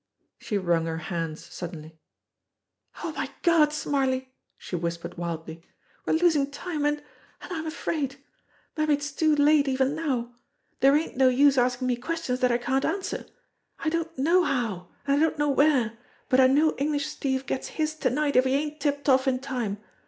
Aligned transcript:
She 0.39 0.57
wrung 0.57 0.87
her 0.87 0.97
hands 0.97 1.45
suddenly. 1.45 1.99
w 2.95 3.03
'Oh, 3.03 3.11
my 3.15 3.29
Gawd, 3.43 3.71
Smarly," 3.71 4.33
she 4.57 4.75
whispered 4.75 5.15
wildly, 5.15 5.61
"we're 6.07 6.13
losin' 6.13 6.49
time, 6.49 6.87
an' 6.87 7.03
an' 7.41 7.49
I'm 7.51 7.67
afraid. 7.67 8.15
Mabbe 8.75 8.89
it's 8.89 9.11
too 9.11 9.35
late 9.35 9.67
even 9.67 9.93
now. 9.93 10.33
Dere 10.79 10.95
ain't 10.95 11.17
no 11.17 11.29
use 11.29 11.55
askin' 11.55 11.85
me 11.85 11.97
questions 11.97 12.39
dat 12.39 12.51
I 12.51 12.57
can't 12.57 12.83
answer. 12.83 13.27
I 13.77 13.89
don't 13.89 14.17
know 14.17 14.43
how, 14.43 14.89
an' 15.05 15.17
I 15.17 15.19
don't 15.19 15.37
know 15.37 15.51
where, 15.51 15.99
but 16.29 16.39
I 16.39 16.47
knows 16.47 16.73
English 16.79 17.05
Steve 17.05 17.45
gets 17.45 17.67
his 17.77 17.93
to 17.97 18.09
night 18.09 18.35
if 18.35 18.45
he 18.45 18.55
ain't 18.55 18.79
tipped 18.81 19.07
off 19.07 19.27
in 19.27 19.37
time. 19.37 19.77